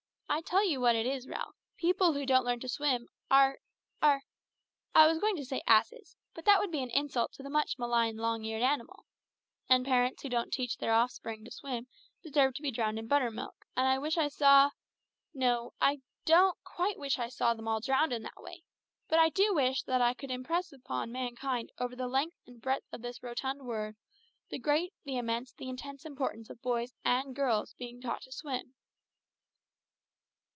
[0.33, 3.59] I tell you what it is, Ralph: people who don't learn to swim are
[4.01, 4.21] are
[4.95, 7.77] I was going to say asses, but that would be an insult to the much
[7.77, 9.05] maligned long eared animal;
[9.67, 11.85] and parents who don't teach their offspring to swim
[12.23, 14.69] deserve to be drowned in butter milk; and I wish I saw
[15.33, 18.63] no, I don't quite wish I saw them all drowned in that way,
[19.09, 22.87] but I do wish that I could impress upon mankind over the length and breadth
[22.93, 23.95] of this rotund world
[24.49, 28.75] the great, the immense, the intense importance of boys and girls being taught to swim."